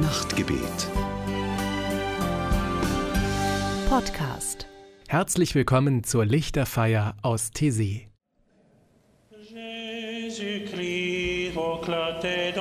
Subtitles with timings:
[0.00, 0.90] Nachtgebet.
[3.88, 4.66] Podcast.
[5.06, 8.08] Herzlich willkommen zur Lichterfeier aus Thésée.
[9.30, 12.52] Jésus-Christ, éclaté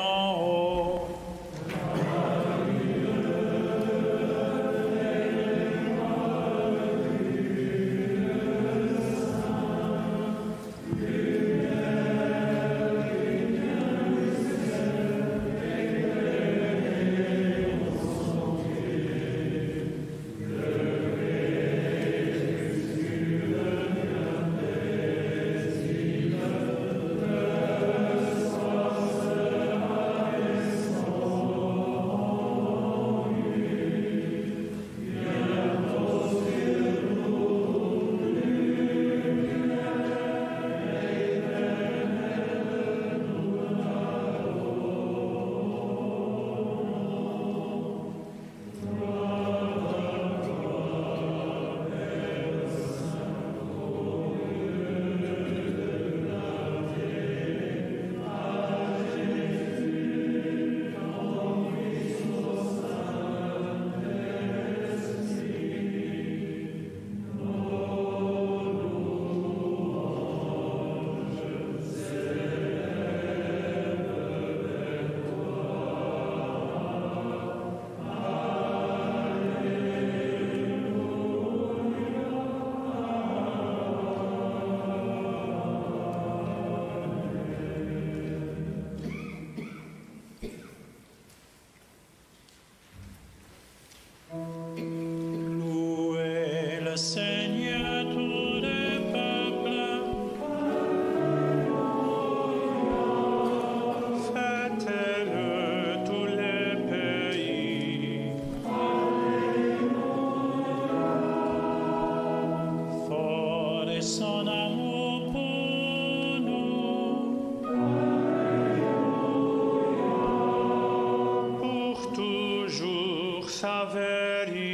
[123.64, 124.73] saveri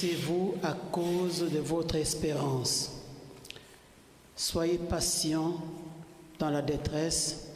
[0.00, 2.92] Réjouissez-vous à cause de votre espérance?
[4.36, 5.56] Soyez patients
[6.38, 7.48] dans la détresse.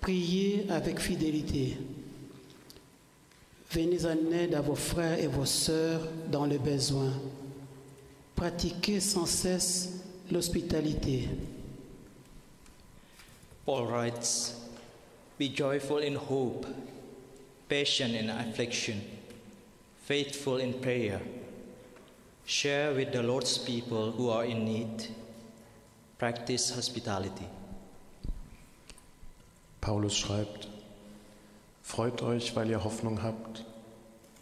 [0.00, 1.76] Priez avec fidélité.
[3.70, 7.12] Venez en aide à vos frères et vos sœurs dans le besoin.
[8.34, 10.00] Pratiquez sans cesse
[10.32, 11.28] l'hospitalité.
[13.64, 14.54] Paul writes,
[15.38, 16.66] Be joyful in hope,
[17.68, 18.96] patient in affliction,
[20.06, 21.20] faithful in prayer.
[22.50, 25.06] Share with the Lord's people who are in need.
[26.18, 27.44] Practice hospitality.
[29.82, 30.66] Paulus schreibt,
[31.82, 33.66] Freut euch, weil ihr Hoffnung habt,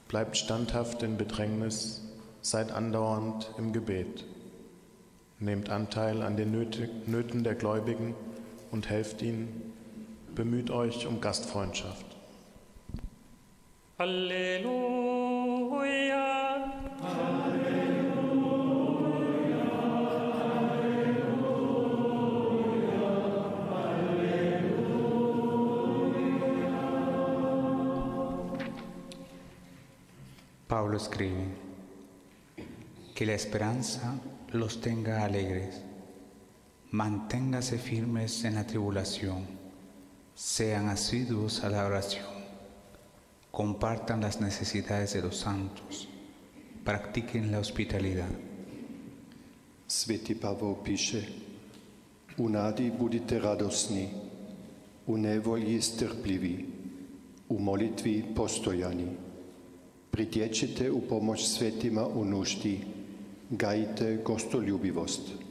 [0.07, 2.03] bleibt standhaft in Bedrängnis,
[2.43, 4.25] seid andauernd im Gebet,
[5.41, 8.15] nehmt Anteil an den Nöten der Gläubigen
[8.71, 9.73] und helft ihnen,
[10.33, 12.07] bemüht euch um Gastfreundschaft.
[13.99, 15.07] Alléluia.
[30.67, 31.47] Pablo escribe,
[33.15, 34.19] que la esperanza
[34.53, 35.81] los tenga alegres,
[36.91, 39.47] manténgase firmes en la tribulación,
[40.35, 42.27] sean asiduos a la oración,
[43.53, 46.09] compartan las necesidades de los santos,
[46.85, 48.29] practiquen la hospitalidad.
[49.87, 51.29] Sveti Pavol piše,
[52.39, 54.09] u nadi budite radosni,
[55.07, 55.81] u nevolji
[58.35, 59.26] postojani.
[60.17, 62.81] pritječite u pomoć svetima u nuždi,
[63.51, 65.46] gajite gostoljubivost.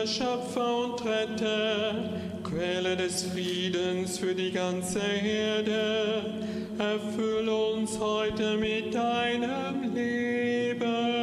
[0.00, 1.94] unser Schöpfer und Retter,
[2.42, 6.22] Quelle des Friedens für die ganze Erde,
[6.78, 11.19] erfülle uns heute mit deinem Leben.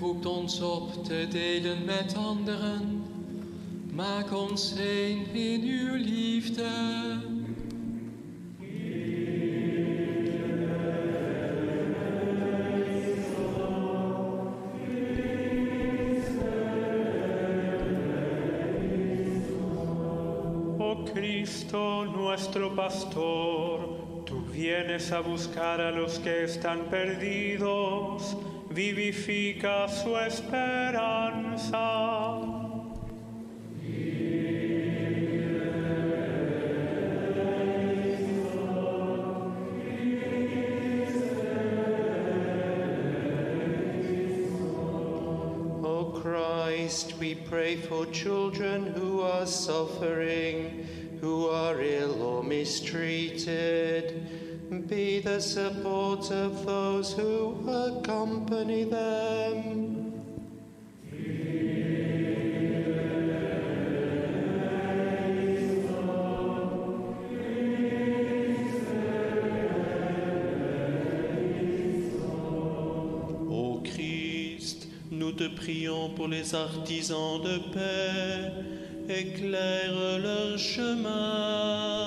[0.00, 3.04] roept ons op te delen met anderen.
[3.92, 6.68] Maak ons heen in uw liefde.
[20.78, 23.99] o Cristo, nuestro pastor,
[24.30, 28.36] Tú vienes a buscar a los que están perdidos,
[28.70, 31.76] vivifica su esperanza.
[45.82, 50.86] O Christ, we pray for children who are suffering,
[51.20, 54.19] who are ill or mistreated
[54.70, 59.90] Be the support of those who accompany them.
[75.40, 78.52] Te prions pour les artisans de paix,
[79.08, 81.99] éclaire leur chemin.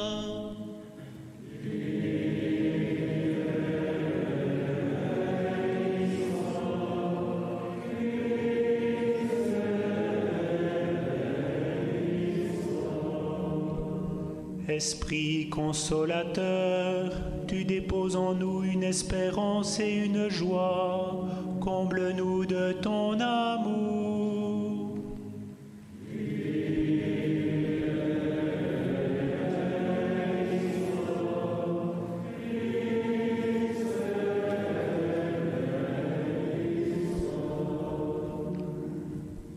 [14.76, 17.12] Esprit consolateur,
[17.48, 21.28] tu déposes en nous une espérance et une joie.
[21.62, 23.94] Comble-nous de ton amour.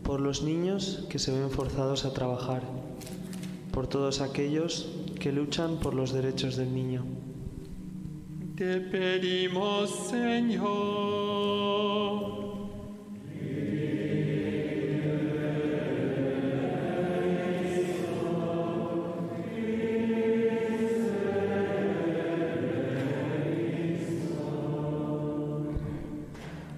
[0.03, 2.61] por los niños que se ven forzados a trabajar,
[3.71, 7.05] por todos aquellos que luchan por los derechos del niño.
[8.55, 11.37] Te pedimos, Señor.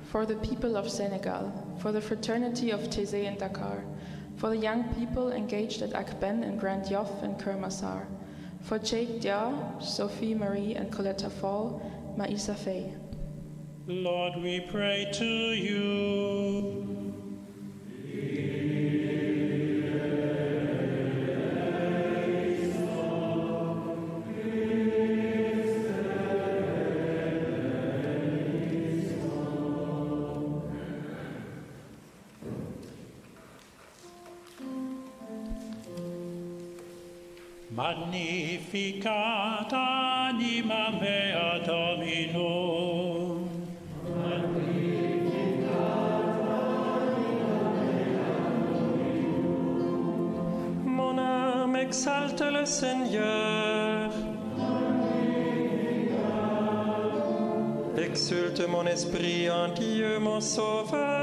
[0.10, 3.86] for the people of Senegal, for the fraternity of Thésée and Dakar,
[4.36, 8.06] for the young people engaged at Akben and Grand Yoff and Kermassar,
[8.62, 11.82] for Jake Dia, Sophie Marie and Coletta Fall,
[12.18, 12.94] Maisa Faye.
[13.88, 16.79] Lord, we pray to you.
[37.80, 43.48] Magnificat anima mea Dominum.
[50.84, 54.12] Mon âme exalte le Seigneur.
[57.96, 61.19] Exulte mon esprit en Dieu, mon Sauveur.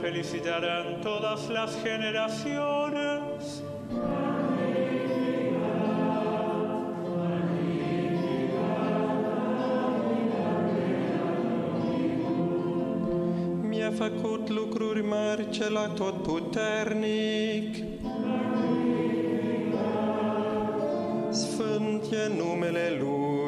[0.00, 3.62] Felicitarán todas las generaciones.
[13.62, 17.84] Mi-a făcut lucruri mari cel atotputernic.
[21.30, 23.39] Sfânt e numele Lui.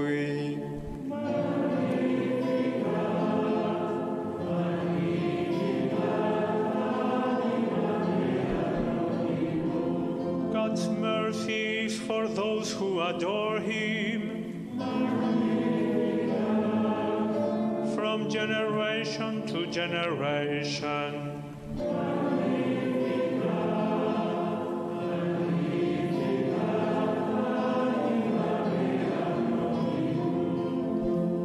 [10.72, 14.70] God's mercy for those who adore Him.
[17.94, 21.42] From generation to generation.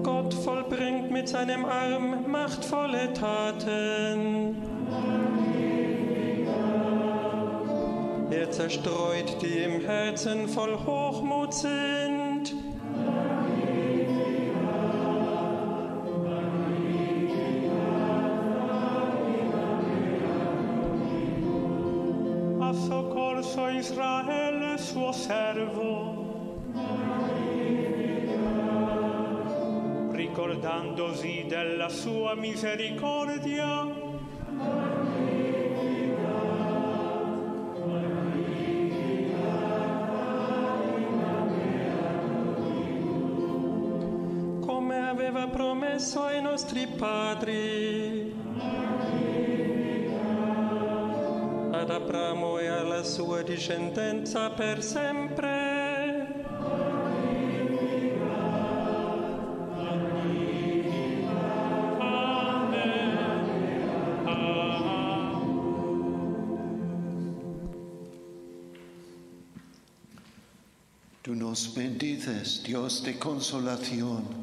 [0.03, 4.66] Gott vollbringt mit seinem Arm machtvolle Taten.
[8.47, 12.55] Er zerstreut, die im Herzen voll Hochmut sind.
[22.61, 26.15] Ha soccorso Israele suo servo.
[30.13, 34.06] Ricordandosi della sua misericordia.
[46.57, 48.33] nostri padri.
[51.71, 55.75] Ad Abramo e alla sua discendenza per sempre.
[71.21, 74.36] Tú nos bendices, Dios de consolación.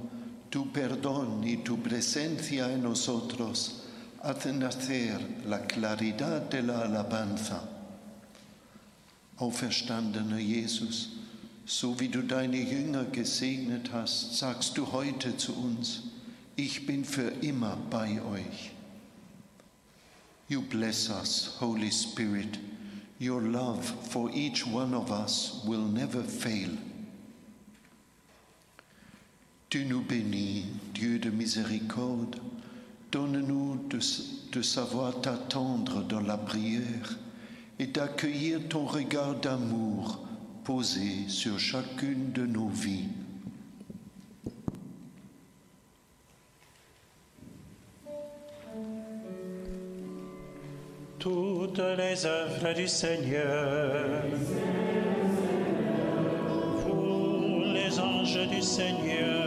[0.55, 3.83] Tu perdón y tu presencia en nosotros
[4.23, 7.61] hacen nacer la claridad de la alabanza.
[9.39, 11.17] Auferstandener Jesus,
[11.67, 16.05] so wie du deine Jünger gesegnet hast, sagst du heute zu uns,
[16.55, 18.71] ich bin für immer bei euch.
[20.47, 22.61] You bless us, Holy Spirit.
[23.19, 26.71] Your love for each one of us will never fail.
[29.75, 32.37] Tu nous bénis, Dieu de miséricorde.
[33.11, 33.89] Donne-nous
[34.53, 37.19] de, savoir t'attendre dans la prière
[37.81, 40.25] et d'accueillir ton regard d'amour
[40.63, 43.09] posé sur chacune de nos vies.
[51.19, 54.23] toutes les œuvres du Seigneur.
[56.87, 59.44] Vous, les anges du Seigneur,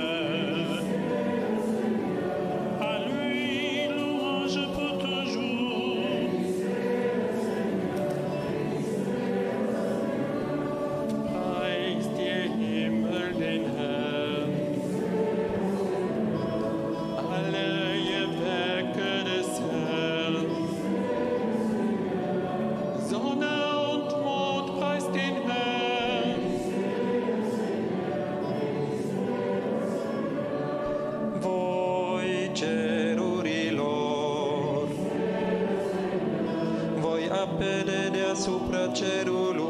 [38.37, 39.66] deasupra cerului,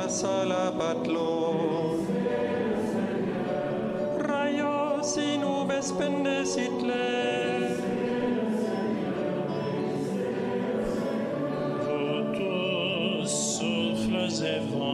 [0.00, 1.96] tinieblas alabatlo.
[4.18, 6.94] Rayos y nubes bendecidle.
[11.84, 14.89] vous tous souffles et vents,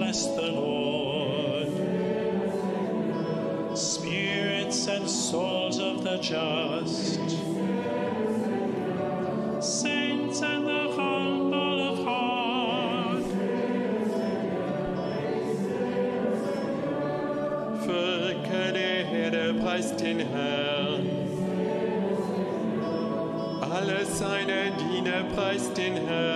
[0.00, 1.68] bless the Lord.
[3.76, 7.20] Spirits and souls of the just.
[9.60, 13.24] Saints and the humble of heart.
[17.84, 21.10] Völker der Erde preist den Herrn.
[23.60, 26.29] Alle seine Diener preist den Herrn.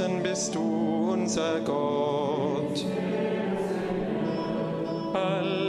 [0.00, 2.84] Gepriesen bist du, unser Gott.
[5.12, 5.59] Halleluja,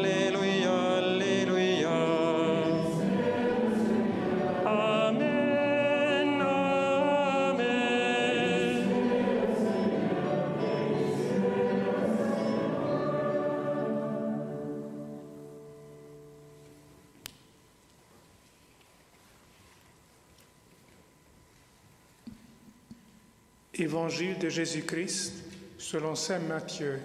[23.75, 25.45] Évangile de Jésus-Christ
[25.77, 26.99] selon Saint Matthieu.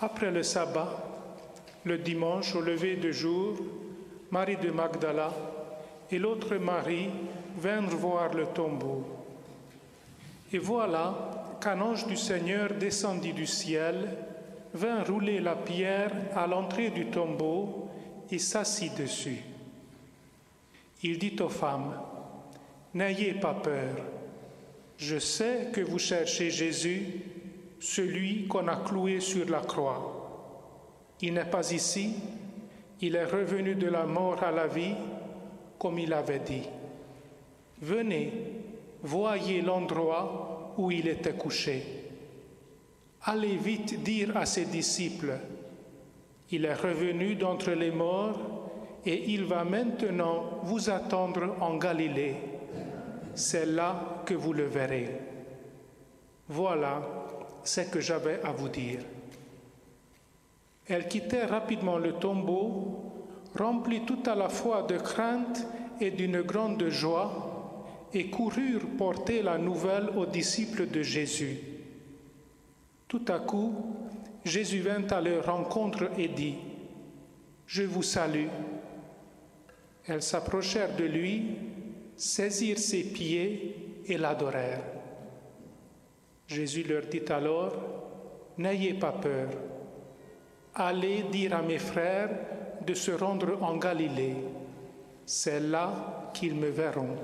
[0.00, 0.98] Après le sabbat,
[1.84, 3.56] le dimanche au lever de jour,
[4.32, 5.32] Marie de Magdala
[6.10, 7.08] et l'autre Marie
[7.56, 9.06] vinrent voir le tombeau.
[10.52, 14.08] Et voilà qu'un ange du Seigneur descendit du ciel,
[14.74, 17.88] vint rouler la pierre à l'entrée du tombeau
[18.30, 19.40] et s'assit dessus.
[21.04, 21.94] Il dit aux femmes,
[22.94, 23.94] N'ayez pas peur,
[24.98, 27.06] je sais que vous cherchez Jésus,
[27.78, 31.14] celui qu'on a cloué sur la croix.
[31.20, 32.14] Il n'est pas ici,
[33.00, 34.94] il est revenu de la mort à la vie,
[35.78, 36.64] comme il avait dit.
[37.80, 38.32] Venez,
[39.02, 41.82] voyez l'endroit où il était couché.
[43.22, 45.38] Allez vite dire à ses disciples,
[46.50, 48.70] il est revenu d'entre les morts
[49.06, 52.34] et il va maintenant vous attendre en Galilée.
[53.38, 55.16] C'est là que vous le verrez.
[56.48, 57.00] Voilà
[57.62, 58.98] ce que j'avais à vous dire.
[60.88, 63.12] Elle quittait rapidement le tombeau,
[63.56, 65.64] remplie tout à la fois de crainte
[66.00, 67.76] et d'une grande joie,
[68.12, 71.58] et coururent porter la nouvelle aux disciples de Jésus.
[73.06, 73.72] Tout à coup,
[74.44, 76.56] Jésus vint à leur rencontre et dit,
[77.68, 78.48] Je vous salue.
[80.08, 81.67] Elles s'approchèrent de lui,
[82.18, 84.84] saisirent ses pieds et l'adorèrent.
[86.48, 87.74] Jésus leur dit alors,
[88.58, 89.50] N'ayez pas peur,
[90.74, 92.30] allez dire à mes frères
[92.84, 94.34] de se rendre en Galilée,
[95.24, 97.16] c'est là qu'ils me verront.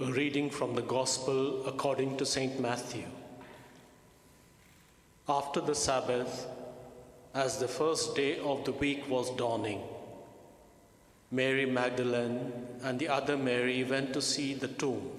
[0.00, 2.58] Reading from the Gospel according to St.
[2.58, 3.13] Matthew.
[5.26, 6.46] After the Sabbath,
[7.32, 9.82] as the first day of the week was dawning,
[11.30, 15.10] Mary Magdalene and the other Mary went to see the tomb.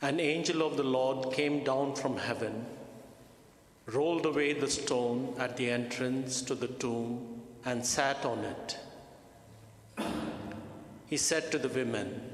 [0.00, 2.66] An angel of the Lord came down from heaven,
[3.86, 8.78] rolled away the stone at the entrance to the tomb, and sat on it.
[11.08, 12.30] He said to the women,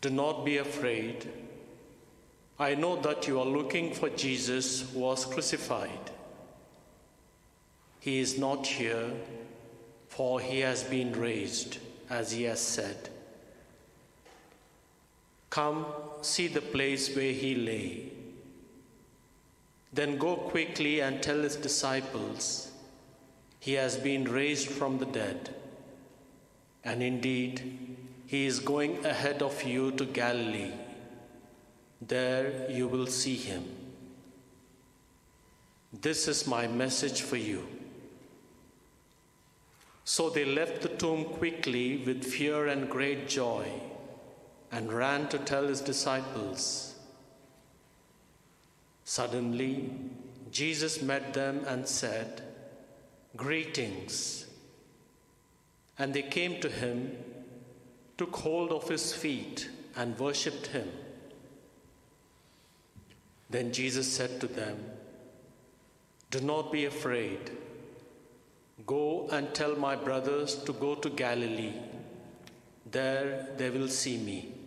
[0.00, 1.28] Do not be afraid.
[2.60, 6.10] I know that you are looking for Jesus who was crucified.
[8.00, 9.12] He is not here,
[10.08, 11.78] for he has been raised,
[12.10, 13.08] as he has said.
[15.48, 15.86] Come,
[16.20, 18.12] see the place where he lay.
[19.94, 22.70] Then go quickly and tell his disciples,
[23.58, 25.54] He has been raised from the dead.
[26.84, 27.96] And indeed,
[28.26, 30.72] he is going ahead of you to Galilee.
[32.00, 33.64] There you will see him.
[35.92, 37.66] This is my message for you.
[40.04, 43.68] So they left the tomb quickly with fear and great joy
[44.72, 46.94] and ran to tell his disciples.
[49.04, 49.92] Suddenly,
[50.50, 52.42] Jesus met them and said,
[53.36, 54.46] Greetings.
[55.98, 57.16] And they came to him,
[58.16, 60.88] took hold of his feet, and worshipped him.
[63.50, 64.78] Then Jesus said to them,
[66.30, 67.50] Do not be afraid.
[68.86, 71.74] Go and tell my brothers to go to Galilee.
[72.90, 74.59] There they will see me.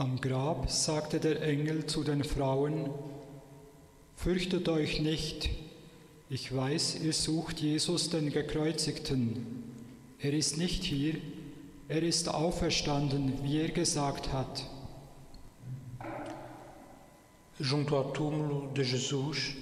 [0.00, 2.88] Am Grab sagte der Engel zu den Frauen,
[4.16, 5.50] Fürchtet euch nicht,
[6.30, 9.62] Ich weiß, ihr sucht Jesus, den Gekreuzigten.
[10.18, 11.16] Er ist nicht hier,
[11.86, 14.64] er ist auferstanden, wie er gesagt hat.
[17.58, 19.54] Junto ao túmulo de Jesus,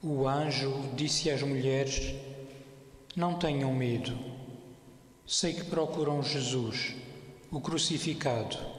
[0.00, 2.14] o anjo disse às mulheres:
[3.16, 4.16] Não tenham medo.
[5.26, 6.94] Sei que procuram Jesus,
[7.50, 8.69] o crucificado.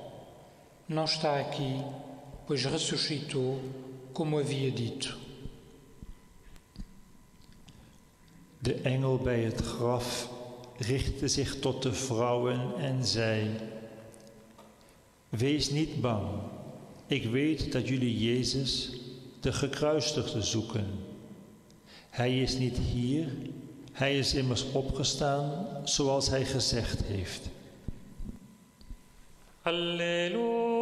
[0.92, 1.82] Não está aqui,
[2.46, 3.62] pois ressuscitou,
[4.12, 5.18] como havia dito.
[8.60, 10.30] De engel bij het graf
[10.78, 13.50] richtte zich tot de vrouwen en zei:
[15.30, 16.28] Wees niet bang.
[17.08, 19.00] Ik weet dat jullie Jezus,
[19.40, 20.86] de gekruisigde, zoeken.
[22.10, 23.38] Hij is niet hier,
[23.92, 27.50] hij is immers opgestaan zoals hij gezegd heeft.
[29.62, 30.81] Alleluia.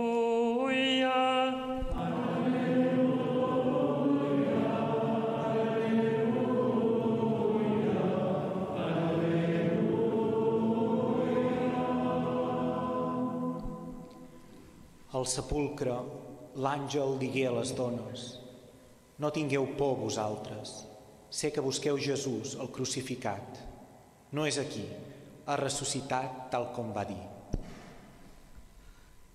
[15.19, 15.95] Al sepulcre,
[16.63, 18.21] l'àngel digué a les dones,
[19.19, 20.75] no tingueu por vosaltres,
[21.39, 23.59] sé que busqueu Jesús, el crucificat.
[24.31, 24.85] No és aquí,
[25.43, 27.38] ha ressuscitat tal com va dir.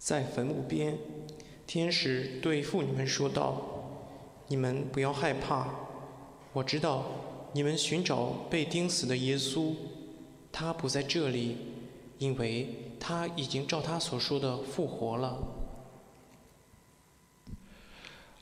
[0.05, 0.99] 在坟墓边，
[1.67, 3.63] 天使对妇女们说道
[4.49, 5.67] ：“你们不要害怕，
[6.53, 7.07] 我知道
[7.55, 9.73] 你们寻找被钉死的耶稣，
[10.53, 11.57] 他不在这里，
[12.19, 15.39] 因为他已经照他所说的复活了。”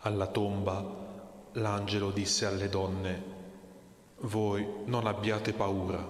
[0.03, 0.85] Alla tomba
[1.53, 3.23] l'angelo disse alle donne,
[4.23, 6.05] Voi non abbiate paura,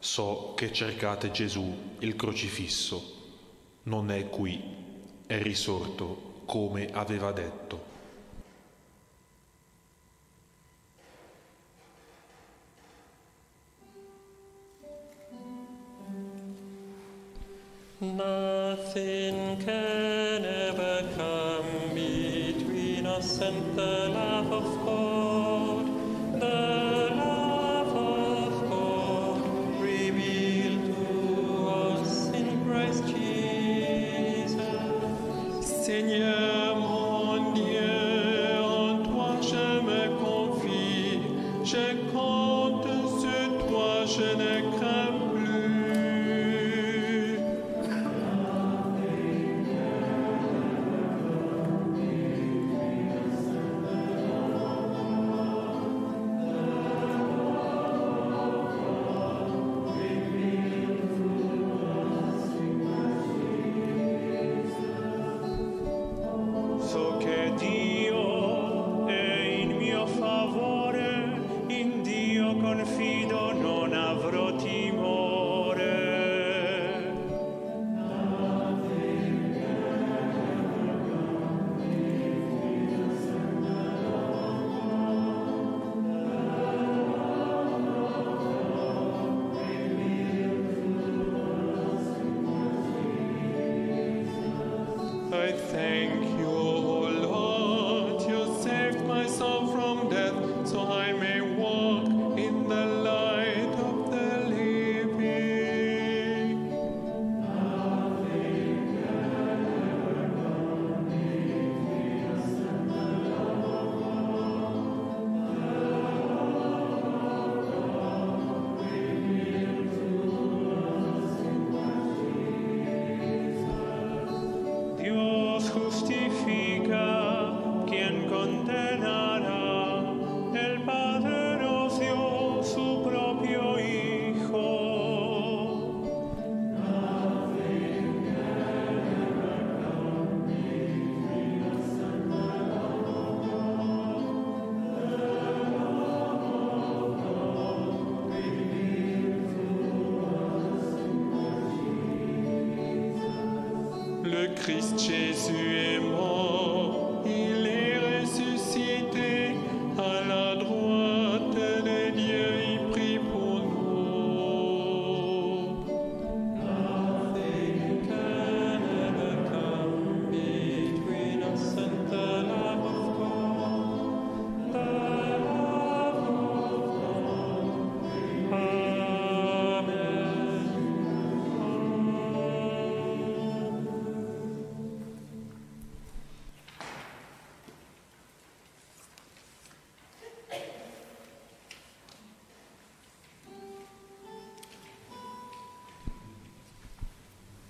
[0.00, 3.21] so che cercate Gesù, il crocifisso,
[3.84, 4.60] non è qui,
[5.26, 7.91] è risorto come aveva detto.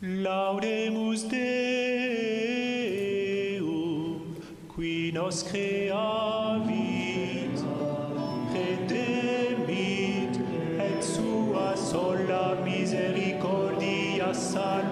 [0.05, 1.39] Laudemus Deum,
[4.75, 5.95] qui nos creavit,
[8.53, 10.41] redemit,
[10.81, 14.92] et sua sola misericordia salvit.